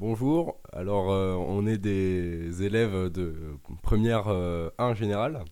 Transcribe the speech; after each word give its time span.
Bonjour, 0.00 0.60
alors 0.72 1.10
euh, 1.10 1.34
on 1.34 1.66
est 1.66 1.76
des 1.76 2.62
élèves 2.62 3.10
de 3.10 3.58
première 3.82 4.28
1 4.28 4.94
générale. 4.94 5.44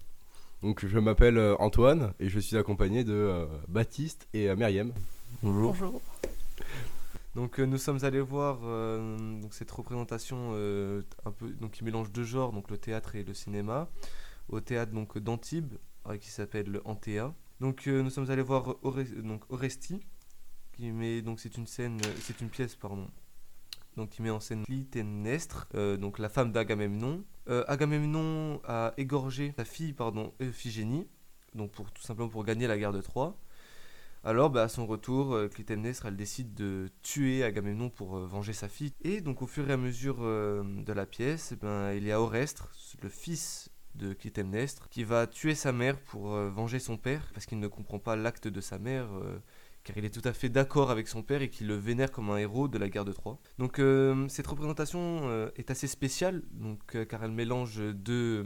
Donc 0.62 0.86
je 0.86 0.98
m'appelle 1.00 1.36
euh, 1.36 1.56
Antoine 1.58 2.14
et 2.20 2.28
je 2.28 2.38
suis 2.38 2.56
accompagné 2.56 3.02
de 3.02 3.12
euh, 3.12 3.46
Baptiste 3.66 4.28
et 4.34 4.54
Myriam. 4.54 4.92
Bonjour. 5.42 5.72
Bonjour. 5.72 6.00
Donc 7.34 7.58
nous 7.58 7.76
sommes 7.76 8.04
allés 8.04 8.20
voir 8.20 8.60
donc, 8.60 9.52
cette 9.52 9.70
représentation 9.72 10.52
un 10.52 11.32
peu 11.32 11.50
donc 11.60 11.72
qui 11.72 11.82
mélange 11.82 12.12
deux 12.12 12.22
genres, 12.22 12.52
donc 12.52 12.70
le 12.70 12.78
théâtre 12.78 13.16
et 13.16 13.24
le 13.24 13.34
cinéma, 13.34 13.88
au 14.48 14.60
théâtre 14.60 14.92
donc 14.92 15.18
d'Antibes 15.18 15.74
qui 16.20 16.30
s'appelle 16.30 16.80
Antea. 16.84 17.34
Donc 17.58 17.88
nous 17.88 18.10
sommes 18.10 18.30
allés 18.30 18.42
voir 18.42 18.76
donc 19.24 19.42
Oresti 19.48 20.06
qui 20.72 20.92
met 20.92 21.20
donc 21.20 21.40
c'est 21.40 21.56
une 21.56 21.66
scène 21.66 22.00
c'est 22.20 22.40
une 22.40 22.48
pièce 22.48 22.76
pardon 22.76 23.08
donc 23.96 24.10
qui 24.10 24.22
met 24.22 24.30
en 24.30 24.40
scène 24.40 24.64
Clytemnestre, 24.64 25.68
euh, 25.74 25.96
donc 25.96 26.18
la 26.18 26.28
femme 26.28 26.52
d'Agamemnon. 26.52 27.24
Euh, 27.48 27.64
Agamemnon 27.66 28.60
a 28.64 28.92
égorgé 28.96 29.54
sa 29.56 29.64
fille, 29.64 29.92
pardon, 29.92 30.32
Euphigénie, 30.40 31.06
donc 31.54 31.72
tout 31.72 32.02
simplement 32.02 32.28
pour 32.28 32.44
gagner 32.44 32.66
la 32.66 32.78
guerre 32.78 32.92
de 32.92 33.00
Troie. 33.00 33.38
Alors, 34.22 34.50
bah, 34.50 34.64
à 34.64 34.68
son 34.68 34.86
retour, 34.86 35.34
euh, 35.34 35.48
Clytemnestre, 35.48 36.06
elle 36.06 36.16
décide 36.16 36.52
de 36.54 36.90
tuer 37.02 37.44
Agamemnon 37.44 37.90
pour 37.90 38.18
venger 38.18 38.52
sa 38.52 38.68
fille. 38.68 38.92
Et 39.02 39.20
donc, 39.20 39.40
au 39.40 39.46
fur 39.46 39.70
et 39.70 39.72
à 39.72 39.76
mesure 39.76 40.18
de 40.18 40.92
la 40.92 41.06
pièce, 41.06 41.52
eh 41.52 41.56
ben, 41.56 41.92
il 41.92 42.04
y 42.04 42.12
a 42.12 42.20
Orestre, 42.20 42.70
le 43.02 43.08
fils 43.08 43.70
de 43.94 44.12
Clytemnestre, 44.12 44.88
qui 44.88 45.04
va 45.04 45.26
tuer 45.26 45.54
sa 45.54 45.72
mère 45.72 45.98
pour 45.98 46.30
venger 46.30 46.80
son 46.80 46.96
père, 46.96 47.30
parce 47.32 47.46
qu'il 47.46 47.60
ne 47.60 47.68
comprend 47.68 48.00
pas 48.00 48.16
l'acte 48.16 48.48
de 48.48 48.60
sa 48.60 48.78
mère 48.78 49.08
car 49.86 49.96
il 49.96 50.04
est 50.04 50.10
tout 50.10 50.28
à 50.28 50.32
fait 50.32 50.48
d'accord 50.48 50.90
avec 50.90 51.06
son 51.06 51.22
père 51.22 51.42
et 51.42 51.48
qu'il 51.48 51.68
le 51.68 51.76
vénère 51.76 52.10
comme 52.10 52.28
un 52.30 52.38
héros 52.38 52.66
de 52.66 52.76
la 52.76 52.88
guerre 52.88 53.04
de 53.04 53.12
Troie. 53.12 53.38
Donc 53.58 53.78
euh, 53.78 54.26
cette 54.28 54.48
représentation 54.48 55.20
euh, 55.28 55.48
est 55.54 55.70
assez 55.70 55.86
spéciale, 55.86 56.42
donc, 56.50 56.96
euh, 56.96 57.04
car 57.04 57.22
elle 57.22 57.30
mélange 57.30 57.80
deux, 57.94 58.44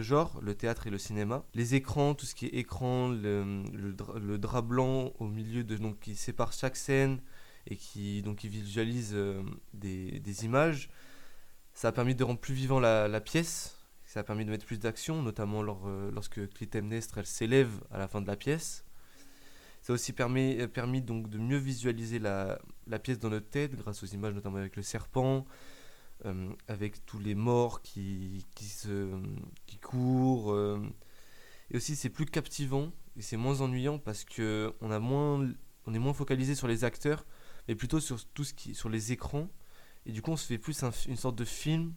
genres, 0.00 0.40
le 0.42 0.56
théâtre 0.56 0.88
et 0.88 0.90
le 0.90 0.98
cinéma. 0.98 1.44
Les 1.54 1.76
écrans, 1.76 2.14
tout 2.14 2.26
ce 2.26 2.34
qui 2.34 2.46
est 2.46 2.56
écran, 2.56 3.10
le, 3.10 4.38
drap 4.38 4.62
blanc 4.62 5.12
au 5.20 5.28
milieu 5.28 5.62
de, 5.62 5.76
donc, 5.76 6.00
qui 6.00 6.16
sépare 6.16 6.52
chaque 6.52 6.76
scène 6.76 7.20
et 7.68 7.76
qui, 7.76 8.22
donc, 8.22 8.38
qui 8.38 8.48
visualise 8.48 9.16
des, 9.72 10.44
images, 10.44 10.90
ça 11.74 11.88
a 11.88 11.92
permis 11.92 12.16
de 12.16 12.24
rendre 12.24 12.40
plus 12.40 12.54
vivant 12.54 12.80
la, 12.80 13.20
pièce. 13.20 13.78
Ça 14.04 14.20
a 14.20 14.22
permis 14.24 14.44
de 14.44 14.50
mettre 14.50 14.66
plus 14.66 14.80
d'action, 14.80 15.22
notamment 15.22 15.62
lors, 15.62 15.88
lorsque 16.12 16.50
Clytemnestre 16.54 17.24
s'élève 17.24 17.70
à 17.92 17.98
la 17.98 18.08
fin 18.08 18.20
de 18.20 18.26
la 18.26 18.36
pièce. 18.36 18.84
Ça 19.82 19.92
a 19.92 19.94
aussi 19.94 20.12
permis, 20.12 20.60
euh, 20.60 20.68
permis 20.68 21.02
donc 21.02 21.28
de 21.28 21.38
mieux 21.38 21.58
visualiser 21.58 22.20
la, 22.20 22.58
pièce 23.02 23.18
dans 23.18 23.30
notre 23.30 23.48
tête 23.48 23.74
grâce 23.74 24.02
aux 24.04 24.06
images, 24.06 24.32
notamment 24.32 24.58
avec 24.58 24.76
le 24.76 24.82
serpent, 24.82 25.44
euh, 26.24 26.50
avec 26.68 27.04
tous 27.04 27.18
les 27.18 27.34
morts 27.34 27.82
qui, 27.82 28.46
qui, 28.54 28.66
se, 28.66 29.10
qui 29.66 29.78
courent. 29.78 30.52
Euh. 30.52 30.80
Et 31.70 31.76
aussi, 31.76 31.96
c'est 31.96 32.10
plus 32.10 32.26
captivant 32.26 32.92
et 33.16 33.22
c'est 33.22 33.36
moins 33.36 33.60
ennuyant 33.60 33.98
parce 33.98 34.24
que 34.24 34.72
on, 34.80 34.92
est 34.92 35.98
moins 35.98 36.14
focalisé 36.14 36.54
sur 36.54 36.68
les 36.68 36.84
acteurs, 36.84 37.26
mais 37.66 37.74
plutôt 37.74 37.98
sur, 37.98 38.24
tout 38.26 38.44
ce 38.44 38.54
qui, 38.54 38.76
sur 38.76 38.88
les 38.88 39.10
écrans. 39.10 39.48
Et 40.06 40.12
du 40.12 40.22
coup, 40.22 40.30
on 40.30 40.36
se 40.36 40.46
fait 40.46 40.58
plus 40.58 40.84
une 41.08 41.16
sorte 41.16 41.34
de 41.34 41.44
film 41.44 41.92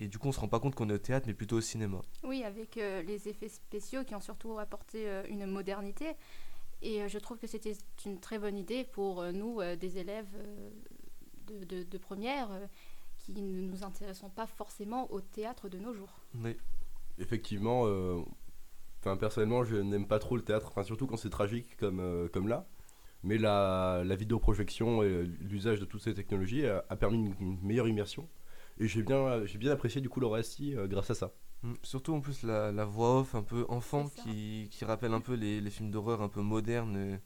et 0.00 0.08
du 0.08 0.18
coup, 0.18 0.26
on 0.26 0.32
se 0.32 0.40
rend 0.40 0.48
pas 0.48 0.58
compte 0.58 0.74
qu'on 0.74 0.90
est 0.90 0.94
au 0.94 0.98
théâtre, 0.98 1.26
mais 1.28 1.34
plutôt 1.34 1.56
au 1.56 1.60
cinéma. 1.60 2.02
Oui, 2.24 2.42
avec 2.42 2.74
les 2.74 3.28
effets 3.28 3.48
spéciaux 3.48 4.04
qui 4.04 4.14
ont 4.14 4.20
surtout 4.20 4.58
apporté 4.58 5.06
une 5.28 5.46
modernité. 5.46 6.16
Et 6.82 7.02
euh, 7.02 7.08
je 7.08 7.18
trouve 7.18 7.38
que 7.38 7.46
c'était 7.46 7.72
une 8.04 8.20
très 8.20 8.38
bonne 8.38 8.56
idée 8.56 8.84
pour 8.84 9.20
euh, 9.20 9.32
nous, 9.32 9.60
euh, 9.60 9.76
des 9.76 9.98
élèves 9.98 10.28
de, 11.48 11.98
première, 11.98 12.48
qui 13.18 13.32
ne 13.32 13.60
nous 13.62 13.84
intéressons 13.84 14.28
pas 14.28 14.46
forcément 14.46 15.10
au 15.12 15.20
théâtre 15.20 15.68
de 15.68 15.78
nos 15.78 15.92
jours. 15.92 16.20
Oui. 16.34 16.56
Effectivement, 17.18 17.82
enfin 19.00 19.16
personnellement, 19.16 19.64
je 19.64 19.76
n'aime 19.76 20.06
pas 20.06 20.18
trop 20.18 20.36
le 20.36 20.42
théâtre, 20.42 20.82
surtout 20.84 21.06
quand 21.06 21.16
c'est 21.16 21.30
tragique 21.30 21.76
comme, 21.78 22.28
comme 22.32 22.48
là. 22.48 22.66
Mais 23.22 23.38
la, 23.38 24.02
la 24.04 24.16
vidéoprojection 24.16 25.02
et 25.02 25.24
l'usage 25.40 25.80
de 25.80 25.84
toutes 25.84 26.02
ces 26.02 26.14
technologies 26.14 26.66
a, 26.66 26.96
permis 26.96 27.32
une, 27.40 27.58
meilleure 27.62 27.88
immersion. 27.88 28.28
Et 28.78 28.88
j'ai 28.88 29.02
bien, 29.02 29.44
bien 29.58 29.70
apprécié 29.70 30.00
du 30.00 30.08
coup 30.08 30.20
récit 30.28 30.74
grâce 30.88 31.10
à 31.10 31.14
ça. 31.14 31.32
Surtout 31.82 32.14
en 32.14 32.20
plus 32.20 32.42
la, 32.42 32.72
la, 32.72 32.84
voix 32.84 33.20
off 33.20 33.34
un 33.34 33.42
peu 33.42 33.64
enfant 33.68 34.08
qui, 34.08 34.68
qui, 34.70 34.84
rappelle 34.84 35.12
un 35.14 35.20
peu 35.20 35.34
les, 35.34 35.60
les 35.60 35.70
films 35.70 35.90
d'horreur 35.90 36.22
un 36.22 36.28
peu 36.28 36.40
modernes 36.40 36.96
euh, 36.96 37.16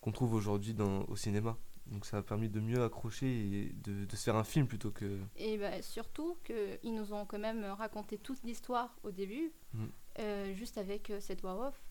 qu'on 0.00 0.12
trouve 0.12 0.34
aujourd'hui 0.34 0.74
au 1.08 1.16
cinéma. 1.16 1.56
Donc 1.86 2.06
ça 2.06 2.18
a 2.18 2.22
permis 2.22 2.48
de 2.48 2.60
mieux 2.60 2.82
accrocher 2.82 3.26
et 3.26 3.72
de, 3.84 4.04
de 4.04 4.16
se 4.16 4.22
faire 4.22 4.36
un 4.36 4.44
film 4.44 4.66
plutôt 4.66 4.90
que... 4.90 5.18
Et 5.36 5.58
bah, 5.58 5.82
surtout 5.82 6.38
qu'ils 6.44 6.94
nous 6.94 7.12
ont 7.12 7.26
quand 7.26 7.38
même 7.38 7.64
raconté 7.64 8.18
toute 8.18 8.42
l'histoire 8.44 8.96
au 9.02 9.10
début, 9.10 9.52
mm. 9.74 9.84
euh, 10.20 10.54
juste 10.54 10.78
avec 10.78 11.10
euh, 11.10 11.20
cette 11.20 11.42
voix 11.42 11.68
off. 11.68 11.82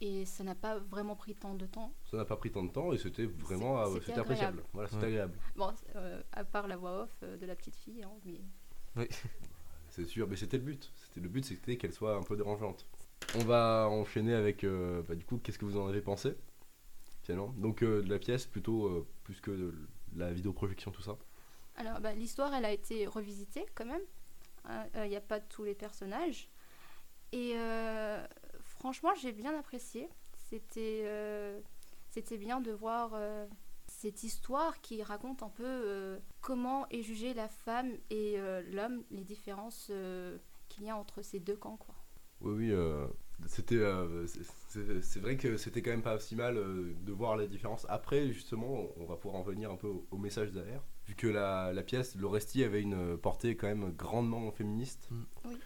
Et 0.00 0.24
ça 0.26 0.44
n'a 0.44 0.54
pas 0.54 0.78
vraiment 0.78 1.16
pris 1.16 1.34
tant 1.34 1.54
de 1.54 1.66
temps. 1.66 1.92
Ça 2.10 2.18
n'a 2.18 2.24
pas 2.24 2.36
pris 2.36 2.52
tant 2.52 2.62
de 2.62 2.70
temps 2.70 2.92
et 2.92 2.98
c'était 2.98 3.26
vraiment 3.26 3.84
c'était 3.96 4.18
appréciable. 4.18 4.62
Voilà, 4.72 4.88
c'était 4.88 5.06
agréable. 5.06 5.36
Bon, 5.56 5.72
à 6.32 6.44
part 6.44 6.68
la 6.68 6.76
voix 6.76 7.02
off 7.02 7.24
de 7.24 7.44
la 7.44 7.56
petite 7.56 7.74
fille, 7.74 8.04
hein, 8.04 8.12
mais... 8.24 8.40
Oui. 8.96 9.08
c'est 9.98 10.06
sûr, 10.06 10.28
mais 10.28 10.36
c'était 10.36 10.58
le 10.58 10.62
but. 10.62 10.92
C'était 10.96 11.20
le 11.20 11.28
but, 11.28 11.44
c'était 11.44 11.76
qu'elle 11.76 11.92
soit 11.92 12.14
un 12.14 12.22
peu 12.22 12.36
dérangeante. 12.36 12.86
On 13.34 13.44
va 13.44 13.88
enchaîner 13.90 14.32
avec, 14.32 14.62
euh, 14.62 15.02
bah, 15.02 15.16
du 15.16 15.24
coup, 15.24 15.38
qu'est-ce 15.38 15.58
que 15.58 15.64
vous 15.64 15.76
en 15.76 15.88
avez 15.88 16.00
pensé 16.00 16.36
Donc 17.28 17.82
euh, 17.82 18.02
de 18.02 18.08
la 18.08 18.18
pièce 18.18 18.46
plutôt 18.46 18.86
euh, 18.86 19.06
plus 19.24 19.40
que 19.40 19.50
de 19.50 19.74
la 20.16 20.32
vidéoprojection, 20.32 20.92
tout 20.92 21.02
ça. 21.02 21.18
Alors 21.76 22.00
bah, 22.00 22.12
l'histoire, 22.12 22.54
elle 22.54 22.64
a 22.64 22.72
été 22.72 23.06
revisitée 23.06 23.66
quand 23.74 23.86
même. 23.86 24.02
Il 24.94 25.08
n'y 25.08 25.16
a 25.16 25.20
pas 25.20 25.40
tous 25.40 25.64
les 25.64 25.74
personnages. 25.74 26.48
Et 27.32 27.54
franchement, 28.60 29.14
j'ai 29.20 29.32
bien 29.32 29.58
apprécié. 29.58 30.08
C'était 30.50 31.06
c'était 32.10 32.36
bien 32.36 32.60
de 32.60 32.72
voir 32.72 33.12
cette 34.00 34.22
histoire 34.22 34.80
qui 34.80 35.02
raconte 35.02 35.42
un 35.42 35.48
peu 35.48 35.64
euh, 35.64 36.18
comment 36.40 36.88
est 36.88 37.02
jugée 37.02 37.34
la 37.34 37.48
femme 37.48 37.90
et 38.10 38.34
euh, 38.36 38.62
l'homme, 38.70 39.02
les 39.10 39.24
différences 39.24 39.88
euh, 39.90 40.38
qu'il 40.68 40.84
y 40.84 40.90
a 40.90 40.96
entre 40.96 41.20
ces 41.20 41.40
deux 41.40 41.56
camps. 41.56 41.78
Quoi. 41.78 41.96
Oui, 42.40 42.70
oui, 42.70 42.74
c'était, 43.46 43.82
c'est 45.02 45.18
vrai 45.18 45.36
que 45.36 45.56
c'était 45.56 45.82
quand 45.82 45.90
même 45.90 46.02
pas 46.02 46.20
si 46.20 46.36
mal 46.36 46.54
de 46.54 47.12
voir 47.12 47.36
la 47.36 47.48
différence. 47.48 47.86
Après, 47.88 48.32
justement, 48.32 48.86
on 48.98 49.04
va 49.04 49.16
pouvoir 49.16 49.40
en 49.40 49.42
venir 49.42 49.72
un 49.72 49.76
peu 49.76 49.88
au, 50.12 50.16
message 50.16 50.52
derrière, 50.52 50.84
vu 51.08 51.16
que 51.16 51.26
la, 51.26 51.72
la 51.72 51.82
pièce, 51.82 52.14
l'Oresti 52.14 52.62
avait 52.62 52.82
une 52.82 53.18
portée 53.18 53.56
quand 53.56 53.66
même 53.66 53.90
grandement 53.96 54.52
féministe. 54.52 55.08
Mm. 55.10 55.22
Oui. 55.46 55.58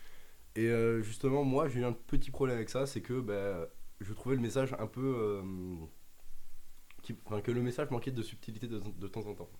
Et 0.56 1.02
justement, 1.02 1.44
moi, 1.44 1.68
j'ai 1.68 1.80
eu 1.80 1.84
un 1.84 1.92
petit 1.92 2.30
problème 2.30 2.56
avec 2.56 2.70
ça, 2.70 2.86
c'est 2.86 3.02
que 3.02 3.20
bah, 3.20 3.68
je 4.00 4.14
trouvais 4.14 4.36
le 4.36 4.42
message 4.42 4.74
un 4.78 4.86
peu 4.86 5.42
que 7.02 7.50
le 7.50 7.62
message 7.62 7.90
manquait 7.90 8.10
de 8.10 8.22
subtilité 8.22 8.68
de, 8.68 9.08
temps 9.08 9.26
en 9.26 9.34
temps. 9.34 9.50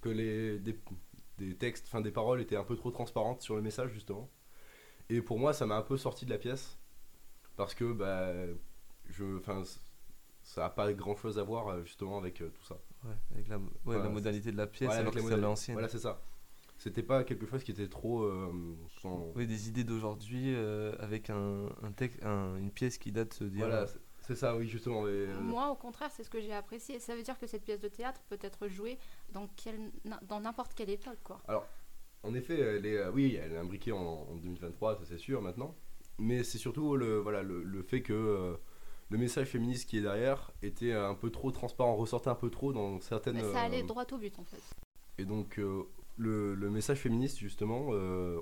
que 0.00 0.08
les, 0.08 0.58
des, 0.58 1.54
textes, 1.56 1.86
enfin 1.88 2.00
des 2.00 2.10
paroles 2.10 2.40
étaient 2.40 2.56
un 2.56 2.64
peu 2.64 2.76
trop 2.76 2.90
transparentes 2.90 3.42
sur 3.42 3.56
le 3.56 3.62
message 3.62 3.92
justement. 3.92 4.30
Et 5.08 5.20
pour 5.22 5.38
moi, 5.38 5.52
ça 5.52 5.66
m'a 5.66 5.76
un 5.76 5.82
peu 5.82 5.96
sorti 5.96 6.24
de 6.24 6.30
la 6.30 6.38
pièce 6.38 6.78
parce 7.56 7.74
que 7.74 7.92
bah, 7.92 8.32
je, 9.08 9.38
enfin, 9.38 9.62
ça 10.42 10.62
n'a 10.62 10.70
pas 10.70 10.92
grand 10.92 11.16
chose 11.16 11.38
à 11.38 11.42
voir 11.42 11.68
euh, 11.68 11.82
justement 11.84 12.18
avec 12.18 12.40
euh, 12.40 12.50
tout 12.50 12.64
ça. 12.64 12.78
Ouais, 13.04 13.14
avec 13.32 13.48
la, 13.48 13.58
la 13.86 14.08
modalité 14.08 14.52
de 14.52 14.56
la 14.56 14.66
pièce 14.66 14.90
alors 14.90 15.12
que 15.12 15.34
l'ancienne. 15.34 15.74
Voilà, 15.74 15.88
c'est 15.88 15.98
ça. 15.98 16.22
C'était 16.78 17.02
pas 17.02 17.24
quelque 17.24 17.46
chose 17.46 17.62
qui 17.62 17.72
était 17.72 17.88
trop. 17.88 18.22
Euh, 18.22 18.50
oui, 19.34 19.46
des 19.46 19.68
idées 19.68 19.84
d'aujourd'hui 19.84 20.54
avec 20.98 21.28
un, 21.28 21.66
un 21.82 21.92
texte, 21.92 22.22
une 22.22 22.70
pièce 22.70 22.96
qui 22.96 23.12
date 23.12 23.42
d'il 23.42 23.58
voilà, 23.58 23.86
c'est 24.30 24.36
ça, 24.36 24.54
oui, 24.56 24.68
justement. 24.68 25.02
Euh, 25.06 25.40
Moi, 25.40 25.68
au 25.70 25.74
contraire, 25.74 26.08
c'est 26.12 26.22
ce 26.22 26.30
que 26.30 26.40
j'ai 26.40 26.52
apprécié. 26.52 27.00
Ça 27.00 27.16
veut 27.16 27.22
dire 27.24 27.36
que 27.36 27.48
cette 27.48 27.64
pièce 27.64 27.80
de 27.80 27.88
théâtre 27.88 28.22
peut 28.28 28.38
être 28.42 28.68
jouée 28.68 28.96
dans, 29.32 29.48
dans 30.22 30.38
n'importe 30.38 30.72
quelle 30.74 30.90
époque, 30.90 31.18
quoi. 31.24 31.42
Alors, 31.48 31.66
en 32.22 32.32
effet, 32.34 32.56
elle 32.60 32.86
est, 32.86 32.96
euh, 32.96 33.10
oui, 33.10 33.36
elle 33.42 33.54
est 33.54 33.56
imbriquée 33.56 33.90
en, 33.90 34.36
2023, 34.36 34.98
ça 34.98 35.00
c'est 35.04 35.18
sûr 35.18 35.42
maintenant. 35.42 35.74
Mais 36.18 36.44
c'est 36.44 36.58
surtout 36.58 36.94
le, 36.94 37.18
voilà, 37.18 37.42
le, 37.42 37.82
fait 37.82 38.02
que 38.02 38.12
euh, 38.12 38.54
le 39.08 39.18
message 39.18 39.48
féministe 39.48 39.90
qui 39.90 39.98
est 39.98 40.02
derrière 40.02 40.52
était 40.62 40.92
un 40.92 41.14
peu 41.14 41.30
trop 41.30 41.50
transparent, 41.50 41.96
ressortait 41.96 42.30
un 42.30 42.36
peu 42.36 42.50
trop 42.50 42.72
dans 42.72 43.00
certaines. 43.00 43.34
Mais 43.34 43.52
ça 43.52 43.62
allait 43.62 43.82
droit 43.82 44.04
au 44.12 44.16
but, 44.16 44.38
en 44.38 44.44
fait. 44.44 44.62
Et 45.18 45.24
donc, 45.24 45.56
le, 45.56 46.54
le, 46.54 46.70
message 46.70 46.98
féministe, 46.98 47.38
justement, 47.38 47.86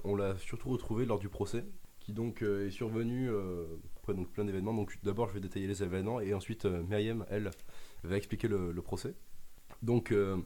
on 0.05 0.15
l'a 0.17 0.37
surtout 0.37 0.69
retrouvé 0.69 1.07
lors 1.07 1.19
du 1.19 1.31
procès, 1.31 1.65
qui 2.09 2.15
donc 2.15 2.41
est 2.41 2.71
survenu 2.71 3.29
donc 4.15 4.31
plein 4.33 4.45
d'événements. 4.45 4.75
Donc 4.75 4.99
d'abord 5.03 5.29
je 5.29 5.35
vais 5.35 5.41
détailler 5.41 5.67
les 5.67 5.83
événements 5.83 6.21
et 6.21 6.35
ensuite 6.35 6.65
euh, 6.65 6.83
Myriam, 6.83 7.25
elle, 7.31 7.51
va 8.05 8.17
expliquer 8.17 8.49
le, 8.49 8.73
procès. 8.83 9.15
Donc 9.83 10.13
euh, 10.13 10.39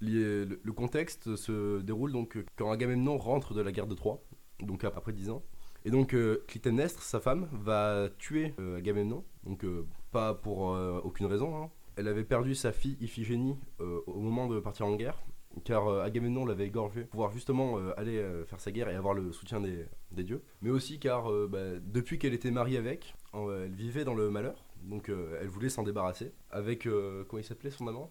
le, 0.00 0.72
contexte 0.72 1.36
se 1.36 1.80
déroule 1.80 2.12
donc 2.12 2.38
quand 2.56 2.70
Agamemnon 2.70 3.18
rentre 3.18 3.54
de 3.54 3.60
la 3.60 3.72
guerre 3.72 3.86
de 3.86 3.94
Troie, 3.94 4.22
donc 4.60 4.84
après 4.84 5.12
10 5.12 5.30
ans. 5.30 5.42
Et 5.84 5.90
donc 5.90 6.14
euh, 6.14 6.44
Clytemnestre, 6.48 7.02
sa 7.02 7.20
femme, 7.20 7.48
va 7.52 8.08
tuer 8.18 8.54
Agamemnon, 8.76 9.24
donc 9.44 9.64
pas 10.12 10.34
pour 10.34 10.76
aucune 11.04 11.26
raison. 11.26 11.56
Hein. 11.56 11.70
Elle 11.96 12.08
avait 12.08 12.24
perdu 12.24 12.54
sa 12.54 12.72
fille 12.72 12.96
Iphigénie 13.00 13.56
au 13.78 14.20
moment 14.20 14.48
de 14.48 14.58
partir 14.60 14.86
en 14.86 14.96
guerre. 14.96 15.22
Car 15.62 15.86
euh, 15.88 16.02
Agamemnon 16.02 16.44
l'avait 16.44 16.66
égorgé 16.66 17.02
pour 17.02 17.10
pouvoir 17.10 17.32
justement 17.32 17.78
euh, 17.78 17.92
aller 17.98 18.18
euh, 18.18 18.44
faire 18.44 18.60
sa 18.60 18.72
guerre 18.72 18.88
et 18.88 18.94
avoir 18.94 19.14
le 19.14 19.32
soutien 19.32 19.60
des, 19.60 19.86
des 20.12 20.24
dieux. 20.24 20.42
Mais 20.62 20.70
aussi 20.70 20.98
car 20.98 21.30
euh, 21.30 21.46
bah, 21.46 21.78
depuis 21.80 22.18
qu'elle 22.18 22.34
était 22.34 22.50
mariée 22.50 22.78
avec, 22.78 23.14
euh, 23.34 23.66
elle 23.66 23.74
vivait 23.74 24.04
dans 24.04 24.14
le 24.14 24.30
malheur, 24.30 24.64
donc 24.82 25.08
euh, 25.08 25.38
elle 25.40 25.48
voulait 25.48 25.68
s'en 25.68 25.82
débarrasser. 25.82 26.32
Avec, 26.50 26.86
euh, 26.86 27.24
comment 27.28 27.40
il 27.40 27.44
s'appelait 27.44 27.70
son 27.70 27.86
amant? 27.88 28.10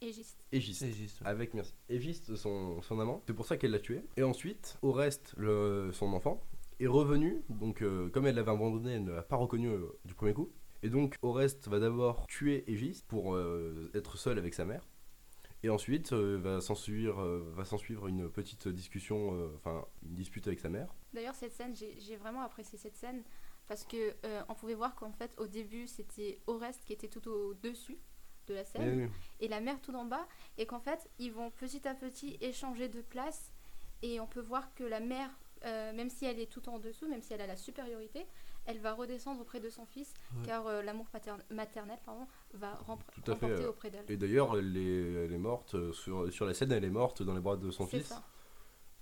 Égiste. 0.00 0.44
Égiste. 0.52 0.80
C'est 0.80 0.92
juste. 0.92 1.20
Avec, 1.24 1.54
merci. 1.54 1.74
Égiste, 1.88 2.36
son, 2.36 2.80
son 2.82 3.00
amant. 3.00 3.22
C'est 3.26 3.34
pour 3.34 3.46
ça 3.46 3.56
qu'elle 3.56 3.72
l'a 3.72 3.80
tué. 3.80 4.02
Et 4.16 4.22
ensuite, 4.22 4.78
Oreste, 4.82 5.34
le, 5.36 5.90
son 5.92 6.12
enfant, 6.12 6.40
est 6.78 6.86
revenu. 6.86 7.42
Donc, 7.48 7.82
euh, 7.82 8.08
comme 8.10 8.26
elle 8.26 8.36
l'avait 8.36 8.52
abandonné, 8.52 8.92
elle 8.92 9.04
ne 9.04 9.12
l'a 9.12 9.22
pas 9.22 9.34
reconnu 9.36 9.68
euh, 9.68 9.88
du 10.04 10.14
premier 10.14 10.34
coup. 10.34 10.52
Et 10.84 10.88
donc, 10.88 11.16
Oreste 11.22 11.66
va 11.66 11.80
d'abord 11.80 12.26
tuer 12.28 12.62
Égiste 12.70 13.08
pour 13.08 13.34
euh, 13.34 13.90
être 13.92 14.16
seul 14.16 14.38
avec 14.38 14.54
sa 14.54 14.64
mère. 14.64 14.86
Et 15.64 15.70
ensuite, 15.70 16.12
euh, 16.12 16.38
va 16.40 16.60
s'en 16.60 16.74
suivre, 16.76 17.20
euh, 17.20 17.50
va 17.54 17.64
s'en 17.64 17.78
suivre 17.78 18.06
une 18.06 18.30
petite 18.30 18.68
discussion, 18.68 19.34
euh, 19.34 19.48
enfin, 19.56 19.84
une 20.04 20.14
dispute 20.14 20.46
avec 20.46 20.60
sa 20.60 20.68
mère. 20.68 20.94
D'ailleurs, 21.12 21.34
cette 21.34 21.52
scène, 21.52 21.74
j'ai 21.74 22.16
vraiment 22.16 22.42
apprécié 22.42 22.78
cette 22.78 22.96
scène 22.96 23.24
parce 23.66 23.84
que 23.84 24.14
on 24.48 24.54
pouvait 24.54 24.74
voir 24.74 24.94
qu'en 24.94 25.12
fait, 25.12 25.30
au 25.36 25.46
début, 25.46 25.86
c'était 25.88 26.40
Oreste 26.46 26.84
qui 26.84 26.92
était 26.92 27.08
tout 27.08 27.28
au-dessus 27.28 27.98
de 28.46 28.54
la 28.54 28.64
scène 28.64 28.82
Et- 29.40 29.44
et 29.46 29.48
la 29.48 29.60
mère 29.60 29.78
tout 29.82 29.94
en 29.94 30.04
bas, 30.06 30.26
et 30.56 30.64
qu'en 30.64 30.80
fait, 30.80 31.10
ils 31.18 31.32
vont 31.32 31.50
petit 31.50 31.86
à 31.86 31.94
petit 31.94 32.38
échanger 32.40 32.88
de 32.88 33.02
place, 33.02 33.52
et 34.00 34.20
on 34.20 34.26
peut 34.26 34.40
voir 34.40 34.72
que 34.74 34.84
la 34.84 35.00
mère, 35.00 35.30
même 35.64 36.08
si 36.08 36.24
elle 36.24 36.38
est 36.38 36.50
tout 36.50 36.66
en 36.70 36.78
dessous, 36.78 37.08
même 37.08 37.20
si 37.20 37.34
elle 37.34 37.42
a 37.42 37.46
la 37.46 37.56
supériorité, 37.56 38.26
elle 38.68 38.78
va 38.80 38.92
redescendre 38.92 39.40
auprès 39.40 39.60
de 39.60 39.68
son 39.70 39.86
fils, 39.86 40.12
Ouais. 40.36 40.42
car 40.46 40.66
euh, 40.66 40.82
l'amour 40.82 41.06
maternel 41.50 41.98
pardon, 42.04 42.26
va 42.54 42.74
rempr- 42.86 43.00
Tout 43.14 43.30
à 43.30 43.34
remporter 43.34 43.66
auprès 43.66 43.90
d'elle. 43.90 44.04
Et 44.08 44.16
d'ailleurs, 44.16 44.56
elle 44.58 44.76
est, 44.76 45.24
elle 45.24 45.32
est 45.32 45.38
morte, 45.38 45.74
euh, 45.74 45.92
sur, 45.92 46.30
sur 46.32 46.44
la 46.46 46.52
scène, 46.54 46.70
elle 46.72 46.84
est 46.84 46.90
morte 46.90 47.22
dans 47.22 47.34
les 47.34 47.40
bras 47.40 47.56
de 47.56 47.70
son 47.70 47.86
C'est 47.86 47.98
fils. 48.00 48.08
ça. 48.08 48.22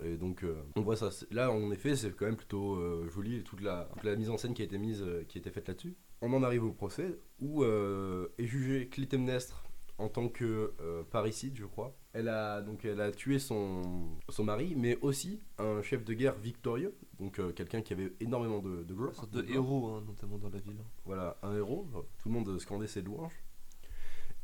Et 0.05 0.17
donc, 0.17 0.45
euh, 0.45 0.63
on 0.77 0.83
voit 0.83 0.97
ça. 0.97 1.09
Là, 1.31 1.51
en 1.51 1.71
effet, 1.73 1.97
c'est 1.97 2.15
quand 2.15 2.27
même 2.27 2.37
plutôt 2.37 2.75
euh, 2.77 3.09
joli, 3.09 3.43
toute 3.43 3.61
la, 3.61 3.89
toute 3.93 4.05
la 4.05 4.15
mise 4.15 4.31
en 4.31 4.37
scène 4.37 4.55
qui 4.55 4.63
a 4.63 4.65
été 4.67 4.79
mise, 4.79 5.03
euh, 5.03 5.25
qui 5.25 5.39
a 5.39 5.41
été 5.41 5.51
faite 5.51 5.69
là-dessus. 5.69 5.97
On 6.23 6.33
en 6.33 6.43
arrive 6.43 6.65
au 6.65 6.73
procès, 6.73 7.19
où 7.41 7.63
est 7.65 8.47
jugé 8.47 8.89
Clytemnestre 8.89 9.65
en 9.99 10.09
tant 10.09 10.29
que 10.29 10.75
parricide, 11.11 11.57
je 11.57 11.65
crois. 11.67 11.95
Elle 12.19 12.31
a, 12.31 12.63
donc, 12.63 12.87
elle 12.87 13.03
a 13.03 13.13
tué 13.13 13.39
son, 13.39 13.83
son 14.31 14.43
mari, 14.43 14.75
mais 14.75 14.97
aussi 15.03 15.39
un 15.59 15.83
chef 15.83 16.03
de 16.03 16.15
guerre 16.15 16.35
victorieux, 16.39 16.97
donc 17.21 17.39
euh, 17.39 17.53
quelqu'un 17.53 17.83
qui 17.83 17.93
avait 17.93 18.11
énormément 18.21 18.61
de, 18.61 18.85
de 18.85 18.95
gloire. 18.95 19.11
Une 19.11 19.17
sorte 19.17 19.33
de 19.33 19.45
héros, 19.53 19.91
hein, 19.91 20.03
notamment 20.07 20.39
dans 20.39 20.49
la 20.49 20.59
ville. 20.59 20.83
Voilà, 21.05 21.37
un 21.43 21.55
héros, 21.55 21.87
tout 22.19 22.29
le 22.31 22.35
monde 22.35 22.59
scandait 22.59 22.87
ses 22.87 23.03
louanges. 23.03 23.39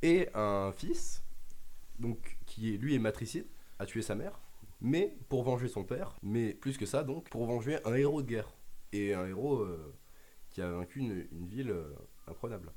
Et 0.02 0.28
un 0.34 0.70
fils, 0.72 1.24
donc 1.98 2.36
qui 2.44 2.74
est, 2.74 2.76
lui 2.76 2.94
est 2.94 2.98
matricide, 2.98 3.46
a 3.78 3.86
tué 3.86 4.02
sa 4.02 4.16
mère, 4.16 4.38
mais 4.82 5.16
pour 5.30 5.42
venger 5.42 5.68
son 5.68 5.84
père, 5.84 6.18
mais 6.22 6.52
plus 6.52 6.76
que 6.76 6.84
ça 6.84 7.04
donc, 7.04 7.30
pour 7.30 7.46
venger 7.46 7.78
un 7.86 7.94
héros 7.94 8.20
de 8.20 8.28
guerre. 8.28 8.52
Et 8.92 9.14
un 9.14 9.26
héros 9.26 9.60
euh, 9.60 9.94
qui 10.50 10.60
a 10.60 10.70
vaincu 10.70 10.98
une, 10.98 11.26
une 11.32 11.46
ville 11.46 11.70
euh, 11.70 11.94
imprenable. 12.26 12.70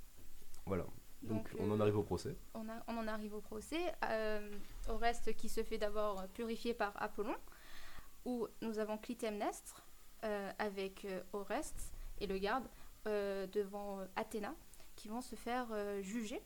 Voilà, 0.65 0.85
donc, 1.21 1.47
on 1.59 1.71
en 1.71 1.79
euh, 1.79 1.81
arrive 1.81 1.97
au 1.97 2.03
procès. 2.03 2.35
on, 2.53 2.67
a- 2.69 2.83
on 2.87 2.97
en 2.97 3.07
arrive 3.07 3.33
au 3.33 3.41
procès. 3.41 3.93
Euh, 4.05 4.51
Oreste 4.87 5.33
qui 5.35 5.49
se 5.49 5.63
fait 5.63 5.77
d'abord 5.77 6.27
purifier 6.29 6.73
par 6.73 6.93
Apollon, 7.01 7.35
où 8.25 8.47
nous 8.61 8.79
avons 8.79 8.97
Clytemnestre 8.97 9.85
euh, 10.23 10.51
avec 10.59 11.05
euh, 11.05 11.21
Oreste 11.33 11.93
et 12.19 12.27
le 12.27 12.37
garde 12.37 12.67
euh, 13.07 13.47
devant 13.47 13.99
euh, 13.99 14.05
Athéna, 14.15 14.53
qui 14.95 15.07
vont 15.07 15.21
se 15.21 15.35
faire 15.35 15.67
euh, 15.71 16.01
juger. 16.01 16.41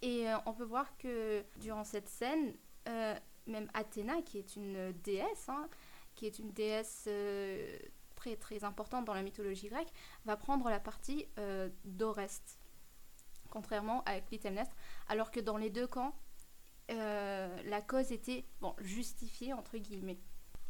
Et 0.00 0.28
euh, 0.30 0.36
on 0.46 0.52
peut 0.52 0.64
voir 0.64 0.96
que 0.98 1.44
durant 1.60 1.84
cette 1.84 2.08
scène, 2.08 2.54
euh, 2.88 3.14
même 3.46 3.68
Athéna, 3.74 4.22
qui 4.22 4.38
est 4.38 4.56
une 4.56 4.92
déesse, 4.92 5.48
hein, 5.48 5.68
qui 6.14 6.26
est 6.26 6.38
une 6.38 6.50
déesse 6.52 7.04
euh, 7.08 7.78
très 8.16 8.36
très 8.36 8.64
importante 8.64 9.04
dans 9.04 9.14
la 9.14 9.22
mythologie 9.22 9.68
grecque, 9.68 9.92
va 10.24 10.36
prendre 10.36 10.68
la 10.70 10.80
partie 10.80 11.26
euh, 11.38 11.68
d'Oreste, 11.84 12.58
contrairement 13.52 14.02
à 14.04 14.18
Clytemnestre, 14.20 14.74
alors 15.08 15.30
que 15.30 15.38
dans 15.40 15.58
les 15.58 15.68
deux 15.70 15.86
camps, 15.86 16.14
euh, 16.90 17.62
la 17.66 17.82
cause 17.82 18.10
était 18.10 18.44
bon, 18.60 18.74
justifiée, 18.80 19.52
entre 19.52 19.76
guillemets. 19.76 20.18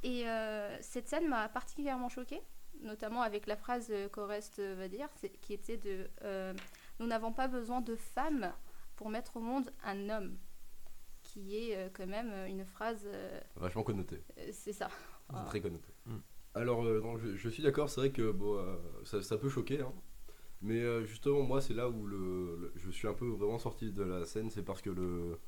Et 0.03 0.29
euh, 0.29 0.77
cette 0.83 1.09
scène 1.09 1.29
m'a 1.29 1.49
particulièrement 1.49 2.09
choquée, 2.09 2.43
notamment 2.81 3.23
avec 3.23 3.47
la 3.47 3.57
phrase 3.57 3.87
euh, 3.91 4.09
qu'Oreste 4.09 4.61
va 4.61 4.89
dire, 4.89 5.09
qui 5.41 5.53
était 5.55 5.77
de 5.77 6.11
euh, 6.23 6.53
Nous 6.99 7.07
n'avons 7.07 7.33
pas 7.33 7.47
besoin 7.47 7.81
de 7.81 7.95
femmes 7.95 8.53
pour 8.97 9.09
mettre 9.09 9.37
au 9.37 9.41
monde 9.41 9.73
un 9.85 10.09
homme», 10.11 10.37
qui 11.23 11.57
est 11.57 11.91
quand 11.95 12.07
même 12.09 12.33
une 12.49 12.65
phrase, 12.65 13.07
Vachement 13.55 13.85
connoté. 13.85 14.21
euh, 14.39 14.51
c'est 14.53 14.73
ça. 14.73 14.89
Très 15.47 15.61
connoté. 15.61 15.89
Mm. 16.07 16.19
Alors, 16.55 16.85
euh, 16.85 17.01
non, 17.01 17.17
je, 17.17 17.37
je 17.37 17.49
suis 17.49 17.63
d'accord, 17.63 17.89
c'est 17.89 18.01
vrai 18.01 18.11
que 18.11 18.31
bon, 18.33 18.59
euh, 18.59 18.77
ça, 19.05 19.23
ça 19.23 19.39
peut 19.39 19.49
choquer, 19.49 19.81
hein. 19.81 19.93
Mais 20.63 20.81
euh, 20.83 21.05
justement, 21.05 21.43
moi, 21.43 21.61
c'est 21.61 21.75
là 21.75 21.89
où 21.91 22.07
le, 22.07 22.57
le- 22.61 22.73
je 22.77 22.91
suis 22.91 23.09
un 23.09 23.15
peu 23.15 23.27
vraiment 23.27 23.59
sorti 23.59 23.93
de 23.93 24.03
la 24.03 24.25
scène, 24.25 24.51
c'est 24.51 24.63
parce 24.65 24.83
que 24.83 24.91
le, 24.91 25.39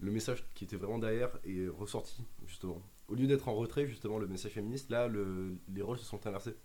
le 0.00 0.10
message 0.12 0.44
qui 0.54 0.64
était 0.64 0.76
vraiment 0.76 0.98
derrière 0.98 1.38
est 1.44 1.68
ressorti, 1.68 2.24
justement. 2.46 2.82
Au 3.08 3.14
lieu 3.14 3.26
d'être 3.26 3.48
en 3.48 3.54
retrait, 3.54 3.86
justement, 3.86 4.18
le 4.18 4.26
message 4.28 4.52
féministe, 4.52 4.90
là, 4.90 5.08
le- 5.08 5.56
les 5.68 5.82
rôles 5.82 5.98
se 5.98 6.04
sont 6.04 6.26
inversés. 6.26 6.56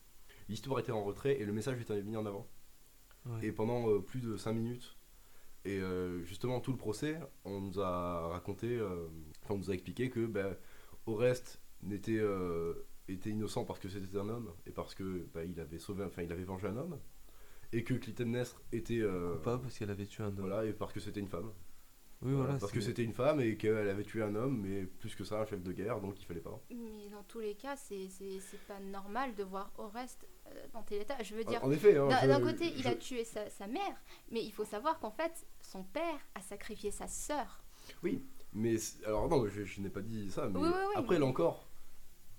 L'histoire 0.49 0.79
était 0.79 0.91
en 0.91 1.03
retrait 1.03 1.39
et 1.39 1.45
le 1.45 1.53
message 1.53 1.79
était 1.81 2.01
mis 2.03 2.17
en 2.17 2.25
avant. 2.25 2.47
Ouais. 3.25 3.47
Et 3.47 3.51
pendant 3.53 3.89
euh, 3.89 3.99
plus 4.01 4.19
de 4.21 4.35
5 4.37 4.53
minutes, 4.53 4.97
et 5.65 5.79
euh, 5.79 6.23
justement 6.25 6.59
tout 6.59 6.71
le 6.71 6.77
procès, 6.77 7.19
on 7.45 7.61
nous 7.61 7.79
a 7.79 8.27
raconté, 8.29 8.81
enfin 9.43 9.55
on 9.55 9.57
nous 9.57 9.71
a 9.71 9.73
expliqué 9.73 10.09
que 10.09 10.25
ben, 10.25 10.57
Oreste 11.05 11.61
n'était 11.83 12.21
était 13.07 13.29
innocent 13.31 13.65
parce 13.65 13.79
que 13.79 13.89
c'était 13.89 14.17
un 14.17 14.29
homme 14.29 14.51
et 14.65 14.71
parce 14.71 14.95
que 14.95 15.27
ben, 15.33 15.49
il 15.49 15.59
avait 15.59 15.79
sauvé, 15.79 16.03
enfin 16.05 16.21
il 16.23 16.31
avait 16.31 16.43
vengé 16.43 16.67
un 16.67 16.77
homme, 16.77 16.97
et 17.73 17.83
que 17.83 17.93
Clytemnestre 17.95 18.61
était 18.71 18.99
euh, 19.01 19.35
Coupable 19.35 19.63
parce 19.63 19.77
qu'elle 19.77 19.89
avait 19.89 20.05
tué 20.05 20.23
un 20.23 20.27
homme. 20.27 20.35
voilà 20.39 20.65
et 20.65 20.73
parce 20.73 20.93
que 20.93 20.99
c'était 20.99 21.19
une 21.19 21.27
femme. 21.27 21.51
Oui, 22.21 22.31
Voilà, 22.31 22.43
voilà. 22.45 22.59
parce 22.59 22.71
que 22.71 22.79
c'était 22.79 23.03
une 23.03 23.11
femme 23.13 23.41
et 23.41 23.57
qu'elle 23.57 23.89
avait 23.89 24.03
tué 24.05 24.23
un 24.23 24.33
homme, 24.35 24.61
mais 24.61 24.83
plus 24.85 25.13
que 25.13 25.25
ça 25.25 25.41
un 25.41 25.45
chef 25.45 25.61
de 25.61 25.73
guerre, 25.73 25.99
donc 25.99 26.15
il 26.21 26.25
fallait 26.25 26.39
pas. 26.39 26.57
Mais 26.69 27.09
dans 27.11 27.23
tous 27.23 27.39
les 27.41 27.53
cas, 27.55 27.75
c'est 27.75 28.07
c'est- 28.07 28.39
c'est 28.39 28.61
pas 28.65 28.79
normal 28.79 29.35
de 29.35 29.43
voir 29.43 29.73
Oreste 29.77 30.25
euh, 30.47 30.51
dans 30.73 30.83
tel 30.83 31.01
état. 31.01 31.21
Je 31.21 31.35
veux 31.35 31.43
dire, 31.43 31.61
En 31.65 31.71
effet, 31.71 31.97
hein, 31.97 32.07
D'un 32.07 32.39
je- 32.39 32.43
côté, 32.45 32.73
il 32.77 32.87
a 32.87 32.95
tué 32.95 33.25
sa, 33.25 33.49
sa 33.49 33.67
mère, 33.67 33.97
mais 34.31 34.41
il 34.41 34.53
faut 34.53 34.63
savoir 34.63 34.99
qu'en 34.99 35.11
fait, 35.11 35.45
son 35.61 35.83
père 35.83 36.19
a 36.35 36.41
sacrifié 36.41 36.91
sa 36.91 37.07
sœur. 37.07 37.61
Oui, 38.03 38.23
mais 38.53 38.75
alors 39.05 39.27
non, 39.27 39.45
je, 39.49 39.65
je 39.65 39.81
n'ai 39.81 39.89
pas 39.89 40.01
dit 40.01 40.31
ça, 40.31 40.47
mais 40.47 40.59
Oui, 40.59 40.67
oui, 40.69 40.73
oui, 40.79 40.93
après 40.95 41.15
mais- 41.15 41.19
là 41.19 41.25
encore, 41.25 41.67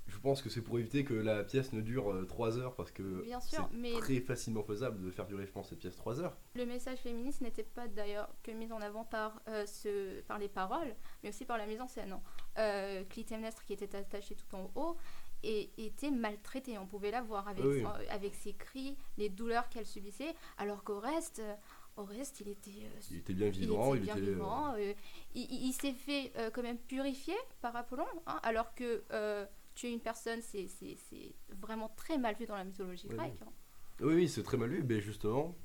je 0.07 0.19
pense 0.19 0.43
que 0.43 0.49
c'est 0.51 0.61
pour 0.61 0.79
éviter 0.79 1.05
que 1.05 1.15
la 1.15 1.45
pièce 1.45 1.73
ne 1.73 1.81
dure 1.81 2.15
3 2.29 2.59
heures 2.59 2.75
parce 2.75 2.91
que 2.91 3.25
c'est 3.41 3.99
très 4.01 4.21
facilement 4.21 4.63
faisable 4.63 5.03
de 5.05 5.11
faire 5.11 5.27
durer, 5.27 5.47
je 5.47 5.53
pense, 5.53 5.69
cette 5.71 5.79
pièce 5.79 5.97
3 5.97 6.21
heures. 6.21 6.37
le 6.55 6.67
message 6.67 6.99
féministe 6.99 7.41
n'était 7.41 7.63
pas 7.65 7.89
d'ailleurs 7.89 8.29
que 8.43 8.51
mis 8.51 8.71
en 8.73 8.81
avant 8.81 9.05
par, 9.05 9.41
euh, 9.49 9.65
ce, 9.67 10.21
par 10.23 10.39
les 10.39 10.49
paroles, 10.49 10.95
mais 11.23 11.31
aussi 11.31 11.45
par 11.45 11.57
la 11.59 11.67
mise 11.67 11.81
en 11.81 11.89
scène. 11.89 12.13
hein. 12.13 12.23
Euh, 12.59 13.05
Clytemnestre, 13.05 13.65
qui 13.65 13.73
était 13.73 13.95
attaché 13.97 14.35
tout 14.35 14.55
en 14.57 14.71
haut, 14.75 14.97
et 15.43 15.71
était 15.77 16.11
maltraitée. 16.11 16.79
On 16.79 16.87
pouvait 16.87 17.11
la 17.11 17.21
voir 17.23 17.49
avec, 17.49 17.65
Oui, 17.65 17.77
oui. 17.77 17.83
son- 17.83 18.13
avec 18.15 18.35
ses 18.35 18.55
cris, 18.55 18.97
les 19.19 19.29
douleurs 19.29 19.69
qu'elle 19.69 19.85
subissait, 19.87 20.35
alors 20.59 20.85
qu'au 20.85 21.01
reste, 21.01 21.41
euh, 21.41 21.55
au 21.97 22.05
reste, 22.05 22.41
il 22.41 22.49
était 22.49 22.71
euh, 22.71 23.01
Il 23.11 23.19
était 23.19 23.35
bien 23.35 23.47
il 23.49 23.53
vivant, 23.53 23.95
il 23.95 24.03
bien 24.03 24.17
était. 24.17 24.27
euh, 24.27 24.33
vivant. 24.35 24.75
euh, 24.75 24.93
il 25.35 25.43
il- 25.43 25.67
il 25.69 25.73
s'est 25.73 25.93
fait 25.93 26.33
euh, 26.37 26.51
quand 26.51 26.63
même 26.63 26.79
purifier 26.79 27.37
par 27.61 27.77
Apollon, 27.77 28.07
hein, 28.27 28.41
alors 28.43 28.75
que 28.75 29.05
euh, 29.13 29.45
tuer 29.75 29.93
une 29.93 30.01
personne, 30.01 30.41
c'est 30.43 30.67
c'est- 30.69 30.97
c'est 30.97 31.35
vraiment 31.61 31.89
très 31.97 32.19
mal 32.19 32.35
vu 32.37 32.47
dans 32.47 32.57
la 32.57 32.65
mythologie 32.65 33.07
Oui, 33.11 33.17
grecque. 33.17 33.43
hein. 33.43 33.53
Oui, 34.01 34.15
oui, 34.15 34.29
c'est 34.29 34.43
très 34.43 34.57
mal 34.57 34.71
vu, 34.71 34.83
mais 34.83 35.01
justement, 35.01 35.57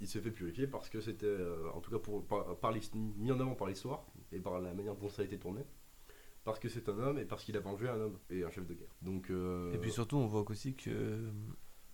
il 0.00 0.06
s'est 0.08 0.20
fait 0.20 0.30
purifier 0.30 0.66
parce 0.66 0.88
que 0.90 1.00
c'était, 1.00 1.26
euh, 1.26 1.70
en 1.72 1.80
tout 1.80 1.90
cas, 1.90 1.98
pour, 1.98 2.26
par, 2.26 2.72
mis 2.94 3.32
en 3.32 3.40
avant 3.40 3.54
par 3.54 3.68
l'histoire 3.68 4.06
et 4.32 4.38
par 4.38 4.60
la 4.60 4.72
manière 4.74 4.96
dont 4.96 5.08
ça 5.08 5.22
a 5.22 5.24
été 5.24 5.38
tourné. 5.38 5.62
Parce 6.44 6.58
que 6.58 6.68
c'est 6.70 6.88
un 6.88 6.98
homme 6.98 7.18
et 7.18 7.24
parce 7.26 7.44
qu'il 7.44 7.56
a 7.56 7.60
vengé 7.60 7.88
un 7.88 8.00
homme 8.00 8.18
et 8.30 8.44
un 8.44 8.50
chef 8.50 8.66
de 8.66 8.74
guerre. 8.74 8.94
Donc, 9.02 9.30
euh, 9.30 9.72
Et 9.74 9.78
puis 9.78 9.90
surtout, 9.92 10.16
on 10.16 10.26
voit 10.26 10.48
aussi 10.50 10.74
que 10.74 10.90
euh, 10.90 11.30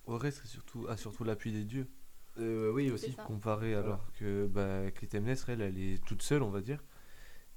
Oreste 0.06 0.42
a 0.44 0.46
surtout, 0.46 0.86
a 0.88 0.96
surtout 0.96 1.24
l'appui 1.24 1.52
des 1.52 1.64
dieux. 1.64 1.88
euh, 2.38 2.70
oui 2.72 2.90
aussi. 2.90 3.14
Comparé 3.26 3.74
alors 3.74 4.12
que 4.12 4.46
bah, 4.46 4.90
Clytemnestre, 4.92 5.50
elle, 5.50 5.62
elle 5.62 5.78
est 5.78 6.04
toute 6.04 6.22
seule, 6.22 6.42
on 6.42 6.50
va 6.50 6.60
dire. 6.60 6.82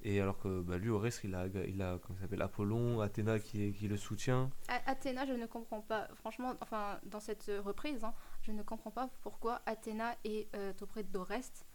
Et 0.02 0.22
alors 0.22 0.38
que 0.40 0.62
bah, 0.62 0.78
lui, 0.78 0.90
Oreste, 0.90 1.22
il 1.26 1.36
a, 1.36 1.48
il 1.48 1.82
a 1.82 2.00
comment 2.02 2.16
ça 2.16 2.22
s'appelle, 2.22 2.42
Apollon, 2.42 3.02
Athéna 3.02 3.38
qui, 3.40 3.72
le 3.72 3.98
soutient. 3.98 4.50
A- 4.70 4.92
Athéna, 4.92 5.26
je 5.26 5.34
ne 5.34 5.46
comprends 5.46 5.82
pas, 5.82 6.08
franchement, 6.16 6.54
enfin, 6.62 7.00
dans 7.04 7.20
cette 7.20 7.50
euh, 7.50 7.62
reprise, 7.62 8.04
hein, 8.06 8.14
je 8.42 8.52
ne 8.54 8.64
comprends 8.64 8.92
pas 8.92 9.10
pourquoi 9.22 9.62
Athéna 9.66 10.16
est 10.24 10.48
euh, 10.56 10.72
auprès 10.82 11.04
d'Oreste, 11.04 11.66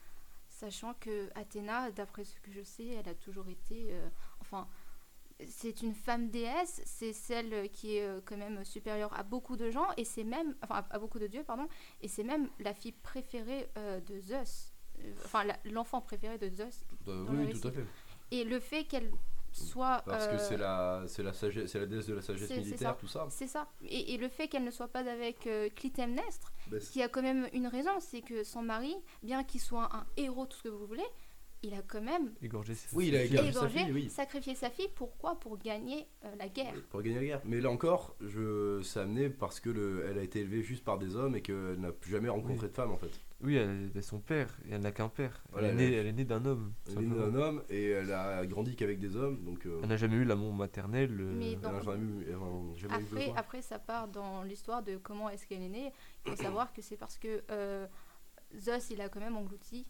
sachant 0.49 0.95
que 0.95 1.29
Athéna, 1.35 1.91
d'après 1.91 2.25
ce 2.25 2.41
que 2.41 2.51
je 2.51 2.63
sais, 2.63 2.87
elle 2.89 3.09
a 3.11 3.15
toujours 3.15 3.49
été, 3.49 3.89
euh, 3.91 4.09
enfin, 4.41 4.69
c'est 5.47 5.83
une 5.83 5.95
femme 5.95 6.31
déesse, 6.31 6.81
c'est 6.87 7.13
celle 7.13 7.69
qui 7.73 7.97
est 7.97 8.25
quand 8.25 8.37
même 8.39 8.65
supérieure 8.65 9.13
à 9.19 9.23
beaucoup 9.23 9.57
de 9.57 9.69
gens, 9.71 9.89
et 9.99 10.05
c'est 10.05 10.25
même, 10.25 10.55
enfin, 10.63 10.83
à, 10.89 10.99
beaucoup 10.99 11.19
de 11.19 11.27
dieux, 11.27 11.43
pardon, 11.45 11.67
et 12.01 12.09
c'est 12.09 12.25
même 12.25 12.49
la 12.61 12.73
fille 12.73 12.93
préférée 12.93 13.69
euh, 13.77 14.01
de 14.01 14.19
Zeus, 14.21 14.73
enfin, 15.25 15.43
l'enfant 15.65 16.01
préféré 16.01 16.39
de 16.39 16.49
Zeus, 16.49 16.85
Euh, 17.09 17.27
oui, 17.29 17.61
tout 17.61 17.67
à 17.69 17.73
fait. 17.73 17.85
Et 18.31 18.45
le 18.45 18.61
fait 18.61 18.85
qu'elle 18.85 19.11
soit. 19.53 20.03
Parce 20.07 20.27
que 20.27 20.35
euh, 20.35 20.39
c'est 20.39 20.57
la, 20.57 21.05
la 21.23 21.33
sagesse, 21.33 21.75
la 21.75 21.87
déesse 21.87 22.07
de 22.07 22.15
la 22.15 22.23
sagesse 22.23 22.51
militaire, 22.51 22.91
ça. 22.91 22.97
tout 22.99 23.07
ça. 23.07 23.27
C'est 23.31 23.47
ça. 23.47 23.69
Et, 23.89 24.15
et 24.15 24.17
le 24.19 24.29
fait 24.29 24.49
qu'elle 24.49 24.65
ne 24.65 24.71
soit 24.71 24.89
pas 24.89 25.01
avec 25.09 25.47
euh, 25.47 25.69
Clytemnestre, 25.77 26.53
c'est- 26.71 26.91
qui 26.93 27.03
a 27.03 27.09
quand 27.09 27.23
même 27.23 27.49
une 27.53 27.67
raison, 27.69 27.93
c'est 28.01 28.21
que 28.23 28.43
son 28.43 28.63
mari, 28.63 28.97
bien 29.23 29.45
qu'il 29.45 29.61
soit 29.61 29.89
un 29.95 30.07
héros, 30.17 30.47
tout 30.47 30.57
ce 30.59 30.63
que 30.65 30.69
vous 30.69 30.87
voulez, 30.87 31.07
il 31.65 31.75
a 31.75 31.83
quand 31.83 32.01
même 32.03 32.33
Égorgé, 32.43 32.75
c'est 32.75 32.95
Oui, 32.97 33.09
il 33.09 33.17
a 33.17 33.23
égorgé 33.25 33.53
sa 33.53 33.69
fille, 33.69 33.91
oui. 33.93 34.09
sacrifié 34.11 34.55
sa 34.55 34.71
fille. 34.71 34.89
Pourquoi 34.95 35.39
Pour 35.41 35.59
gagner 35.59 36.07
euh, 36.25 36.29
la 36.39 36.49
guerre? 36.49 36.75
Pour 36.91 37.03
gagner 37.03 37.17
la 37.17 37.25
guerre. 37.25 37.41
Mais 37.45 37.61
là 37.61 37.71
encore, 37.71 38.17
je, 38.21 38.81
c'est 38.83 39.01
amené 39.01 39.29
parce 39.31 39.61
que 39.61 39.71
le, 39.71 40.07
elle 40.09 40.19
a 40.19 40.23
été 40.23 40.41
élevée 40.41 40.63
juste 40.63 40.85
par 40.85 40.99
des 40.99 41.17
hommes 41.17 41.37
et 41.37 41.43
qu'elle 41.43 41.77
n'a 41.81 41.93
plus 41.93 42.11
jamais 42.13 42.29
rencontré 42.29 42.67
Oui. 42.67 42.69
de 42.71 42.75
femme 42.75 42.93
en 42.93 42.97
fait. 42.99 43.11
Oui, 43.43 43.57
elle 43.57 43.91
est 43.95 44.01
son 44.01 44.21
père, 44.21 44.57
et 44.67 44.73
elle 44.73 44.81
n'a 44.81 44.93
qu'un 44.93 45.09
père. 45.11 45.43
Voilà, 45.53 45.69
elle, 45.69 45.75
est 45.75 45.77
née, 45.77 45.93
elle- 45.93 45.95
elle 46.01 46.07
est 46.07 46.13
née 46.13 46.25
d'un 46.25 46.45
homme. 46.47 46.73
Elle 46.87 47.03
est 47.03 47.07
née 47.07 47.17
d'un 47.19 47.35
homme 47.35 47.63
et 47.69 47.91
elle 47.91 48.13
a 48.13 48.47
grandi 48.47 48.75
qu'avec 48.75 48.99
des 49.01 49.17
hommes, 49.17 49.45
donc 49.45 49.67
euh, 49.67 49.81
Elle 49.83 49.89
n'a 49.91 49.97
jamais 49.99 50.17
eu 50.17 50.25
l'amour 50.25 50.53
maternel. 50.55 51.11
euh, 51.21 51.35
Mais 51.37 51.53
elle 51.53 51.61
dans- 51.61 51.73
n'a 51.73 51.83
jamais, 51.83 52.05
eu- 52.05 52.25
elle 52.29 52.35
a 52.37 52.75
jamais 52.77 52.95
eu 53.03 53.05
Après, 53.05 53.33
après, 53.37 53.63
ça 53.63 53.79
part 53.79 54.09
dans 54.09 54.43
l'histoire 54.45 54.83
de 54.83 54.97
comment 54.97 55.29
est-ce 55.29 55.47
qu'elle 55.47 55.63
est 55.63 55.69
née. 55.69 55.93
Il 56.25 56.31
faut 56.31 56.43
savoir 56.43 56.73
que 56.73 56.81
c'est 56.81 56.97
parce 56.97 57.19
que 57.19 57.43
euh, 57.51 57.87
Zeus, 58.57 58.91
il 58.91 59.01
a 59.01 59.09
quand 59.09 59.21
même 59.21 59.37
englouti 59.37 59.85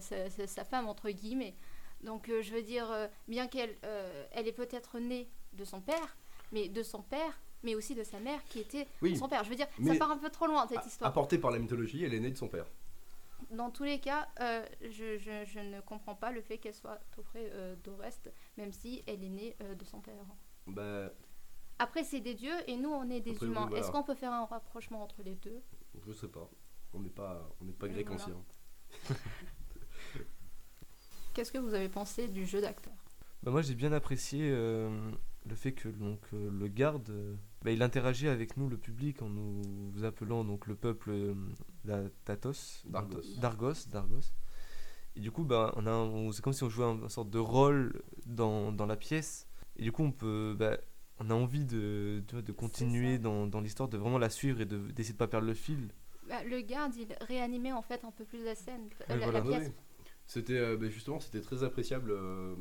sa, 0.00 0.30
sa- 0.30 0.46
sa 0.46 0.64
femme, 0.64 0.88
entre 0.88 1.10
guillemets. 1.10 1.54
Donc, 2.02 2.28
euh, 2.28 2.42
je 2.42 2.52
veux 2.52 2.62
dire, 2.62 2.90
euh, 2.90 3.06
bien 3.28 3.46
qu'elle 3.48 3.76
euh, 3.84 4.26
elle 4.32 4.46
est 4.48 4.52
peut-être 4.52 4.98
née 4.98 5.28
de 5.54 5.64
son 5.64 5.80
père, 5.80 6.16
mais 6.52 6.68
de 6.68 6.82
son 6.82 7.02
père, 7.02 7.40
mais 7.62 7.74
aussi 7.74 7.94
de 7.94 8.04
sa 8.04 8.20
mère 8.20 8.44
qui 8.44 8.60
était 8.60 8.86
Oui, 9.02 9.16
son 9.16 9.28
père. 9.28 9.42
Je 9.44 9.50
veux 9.50 9.56
dire, 9.56 9.66
ça 9.84 9.94
part 9.96 10.10
un 10.10 10.18
peu 10.18 10.28
trop 10.30 10.46
loin, 10.46 10.66
cette 10.68 10.84
histoire. 10.86 11.08
apportée 11.10 11.38
par 11.38 11.50
la 11.50 11.58
mythologie, 11.58 12.04
elle 12.04 12.14
est 12.14 12.20
née 12.20 12.30
de 12.30 12.36
son 12.36 12.48
père. 12.48 12.66
Dans 13.50 13.70
tous 13.70 13.84
les 13.84 13.98
cas, 14.00 14.28
euh, 14.40 14.64
je, 14.82 15.18
je- 15.18 15.44
je 15.46 15.58
ne 15.60 15.80
comprends 15.80 16.14
pas 16.14 16.32
le 16.32 16.40
fait 16.42 16.58
qu'elle 16.58 16.74
soit 16.74 16.98
auprès 17.18 17.50
euh, 17.52 17.76
d'Oreste, 17.84 18.30
même 18.56 18.72
si 18.72 19.02
elle 19.06 19.22
est 19.22 19.28
née 19.28 19.56
euh, 19.62 19.74
de 19.74 19.84
son 19.84 20.00
père. 20.00 20.14
Bah, 20.66 21.10
Après, 21.78 22.02
c'est 22.04 22.20
des 22.20 22.34
dieux 22.34 22.54
et 22.66 22.76
nous, 22.76 22.90
on 22.90 23.08
est 23.10 23.20
des 23.20 23.32
Après, 23.32 23.46
humains. 23.46 23.66
voilà. 23.66 23.78
Est-ce 23.82 23.90
qu'on 23.90 24.02
peut 24.02 24.14
faire 24.14 24.32
un 24.32 24.46
rapprochement 24.46 25.02
entre 25.02 25.22
les 25.22 25.34
deux? 25.36 25.62
Je 26.06 26.12
sais 26.12 26.28
pas. 26.28 26.48
On 26.94 27.00
n'est 27.00 27.10
pas, 27.10 27.48
on 27.60 27.64
n'est 27.64 27.72
pas 27.72 27.88
grec 27.88 28.06
voilà. 28.06 28.22
ancien. 28.22 28.36
Qu'est-ce 31.36 31.52
que 31.52 31.58
vous 31.58 31.74
avez 31.74 31.90
pensé 31.90 32.28
du 32.28 32.46
jeu 32.46 32.62
d'acteur? 32.62 32.94
Bah, 33.42 33.50
moi 33.50 33.60
j'ai 33.60 33.74
bien 33.74 33.92
apprécié 33.92 34.40
euh, 34.50 34.88
le 35.46 35.54
fait 35.54 35.72
que 35.72 35.90
donc, 35.90 36.18
euh, 36.32 36.48
le 36.50 36.66
garde, 36.66 37.10
euh, 37.10 37.34
bah, 37.62 37.72
il 37.72 37.82
interagit 37.82 38.26
avec 38.28 38.56
nous, 38.56 38.70
le 38.70 38.78
public, 38.78 39.20
en 39.20 39.28
nous 39.28 40.02
appelant 40.02 40.44
donc, 40.44 40.66
le 40.66 40.74
peuple 40.74 41.34
la 41.84 42.04
Tatos, 42.24 42.82
D'Argos. 42.86 43.20
D'Argos, 43.38 43.86
D'Argos. 43.92 44.32
Et 45.14 45.20
du 45.20 45.30
coup, 45.30 45.44
bah, 45.44 45.74
on 45.76 45.86
a 45.86 45.90
un- 45.90 46.04
on- 46.08 46.32
c'est 46.32 46.40
comme 46.40 46.54
si 46.54 46.62
on 46.64 46.70
jouait 46.70 46.86
un, 46.86 46.94
une 47.02 47.08
sorte 47.10 47.28
de 47.28 47.38
rôle 47.38 48.02
dans, 48.24 48.72
dans 48.72 48.86
la 48.86 48.96
pièce. 48.96 49.46
Et 49.76 49.82
du 49.82 49.92
coup, 49.92 50.04
on 50.04 50.12
peut, 50.12 50.56
bah, 50.58 50.78
on 51.20 51.28
a 51.28 51.34
envie 51.34 51.66
de, 51.66 52.22
continuer 52.56 53.18
dans, 53.18 53.46
dans 53.46 53.60
l'histoire, 53.60 53.90
de 53.90 53.98
vraiment 53.98 54.18
la 54.18 54.30
suivre 54.30 54.62
et 54.62 54.64
de- 54.64 54.90
d'essayer 54.90 55.12
de 55.12 55.18
pas 55.18 55.28
perdre 55.28 55.46
le 55.46 55.54
fil. 55.54 55.90
Bah, 56.28 56.42
Le 56.44 56.60
garde, 56.62 56.94
il 56.96 57.08
réanimait 57.20 57.72
en 57.72 57.82
fait 57.82 58.04
un 58.04 58.10
peu 58.10 58.24
plus 58.24 58.42
la 58.42 58.54
scène, 58.54 58.88
Oui, 58.90 59.04
la, 59.08 59.16
voilà. 59.18 59.42
Pièce. 59.42 59.68
oui. 59.68 59.72
C'était 60.26 60.58
euh, 60.58 60.76
bah, 60.76 60.88
justement, 60.88 61.20
c'était 61.20 61.40
très 61.40 61.62
appréciable. 61.64 62.10
euh, 62.12 62.54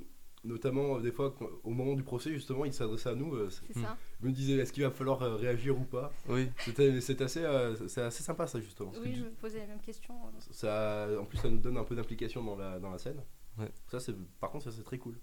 notamment 0.44 0.98
euh, 0.98 1.02
des 1.02 1.12
fois 1.12 1.36
au 1.64 1.72
moment 1.72 1.96
du 1.96 2.04
procès 2.04 2.32
justement, 2.32 2.66
il 2.66 2.74
s'adressait 2.74 3.10
à 3.10 3.16
nous. 3.16 3.34
euh, 3.34 3.50
c'est- 3.50 3.80
ça. 3.82 3.98
je 4.22 4.28
me 4.28 4.32
disais 4.32 4.54
est-ce 4.58 4.72
qu'il 4.72 4.84
va 4.84 4.92
falloir 4.92 5.22
euh, 5.24 5.36
réagir 5.36 5.76
ou 5.80 5.84
pas? 5.86 6.14
Oui, 6.30 6.52
C'était, 6.60 7.02
c'est 7.02 7.20
assez, 7.22 7.44
euh, 7.44 7.76
c'est 7.88 8.02
assez 8.04 8.22
sympa 8.22 8.46
ça 8.46 8.60
justement. 8.60 8.92
Parce 8.92 9.04
que 9.04 9.10
Oui, 9.10 9.16
je 9.16 9.24
me 9.24 9.32
posais 9.32 9.58
la 9.60 9.66
même 9.68 9.82
question. 9.82 10.14
Ça, 10.52 11.08
en 11.20 11.26
plus, 11.26 11.38
ça 11.40 11.50
nous 11.50 11.58
donne 11.58 11.78
un 11.78 11.84
peu 11.84 11.96
d'implication 11.96 12.44
dans 12.44 12.56
la, 12.56 12.80
dans 12.80 12.92
la 12.92 13.00
scène. 13.00 13.24
Ouais. 13.58 13.72
Ça, 13.88 14.00
c'est, 14.00 14.14
par 14.40 14.52
contre, 14.52 14.66
ça 14.66 14.72
c'est 14.72 14.84
très 14.84 15.00
cool. 15.00 15.18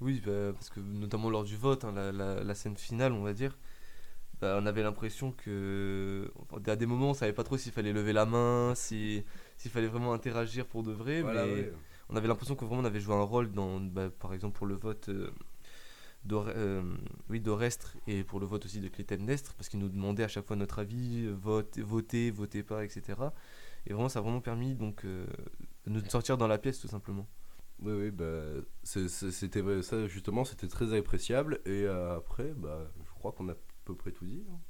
Oui, 0.00 0.20
bah, 0.26 0.52
parce 0.52 0.68
que 0.68 0.80
notamment 0.80 1.30
lors 1.30 1.44
du 1.44 1.56
vote, 1.56 1.84
hein, 1.84 1.92
la, 1.92 2.12
la- 2.12 2.44
la 2.44 2.54
scène 2.54 2.76
finale, 2.76 3.12
on 3.12 3.22
va 3.22 3.32
dire, 3.32 3.56
bah, 4.40 4.58
on 4.60 4.66
avait 4.66 4.82
l'impression 4.82 5.32
que. 5.32 6.30
à 6.66 6.76
des 6.76 6.86
moments, 6.86 7.10
on 7.10 7.14
savait 7.14 7.32
pas 7.32 7.44
trop 7.44 7.56
s'il 7.56 7.72
fallait 7.72 7.92
lever 7.92 8.12
la 8.12 8.26
main, 8.26 8.74
si- 8.74 9.24
s'il 9.56 9.70
fallait 9.70 9.86
vraiment 9.88 10.12
interagir 10.12 10.66
pour 10.66 10.82
de 10.82 10.92
vrai, 10.92 11.22
Voilà, 11.22 11.44
mais 11.46 11.52
ouais. 11.52 11.72
on 12.10 12.16
avait 12.16 12.28
l'impression 12.28 12.54
que 12.56 12.64
vraiment 12.64 12.82
on 12.82 12.84
avait 12.84 13.00
joué 13.00 13.14
un 13.14 13.22
rôle 13.22 13.52
dans, 13.52 13.80
bah, 13.80 14.10
par 14.10 14.34
exemple, 14.34 14.56
pour 14.56 14.66
le 14.66 14.74
vote. 14.74 15.08
euh, 15.08 15.30
euh, 16.32 16.82
oui, 17.28 17.40
d'Orestre 17.40 17.96
et 18.06 18.24
pour 18.24 18.40
le 18.40 18.46
vote 18.46 18.64
aussi 18.64 18.80
de 18.80 18.88
Clytemnestre, 18.88 19.54
parce 19.54 19.68
qu'ils 19.68 19.80
nous 19.80 19.88
demandaient 19.90 20.24
à 20.24 20.28
chaque 20.28 20.46
fois 20.46 20.56
notre 20.56 20.78
avis, 20.78 21.26
vote, 21.28 21.78
votez, 21.78 22.30
votez 22.30 22.62
pas, 22.62 22.84
etc. 22.84 23.34
Et 23.86 23.92
vraiment, 23.92 24.08
ça 24.08 24.20
a 24.20 24.22
vraiment 24.22 24.40
permis 24.40 24.74
donc, 24.74 25.04
euh, 25.04 25.26
de 25.86 25.90
nous 25.90 26.04
sortir 26.08 26.38
dans 26.38 26.46
la 26.48 26.58
pièce 26.58 26.80
tout 26.80 26.88
simplement. 26.88 27.26
Oui, 27.82 27.92
oui, 27.92 28.10
bah, 28.10 28.24
c'était 28.82 29.82
ça 29.82 30.06
justement, 30.06 30.44
c'était 30.44 30.68
très 30.68 30.96
appréciable. 30.96 31.60
Et 31.66 31.84
euh, 31.84 32.16
après, 32.16 32.52
bah, 32.56 32.90
je 33.04 33.10
crois 33.12 33.32
qu'on 33.32 33.48
a 33.50 33.54
peu 33.84 33.94
près 33.94 34.12
tout 34.12 34.26
dit. 34.26 34.44
hein. 34.50 34.60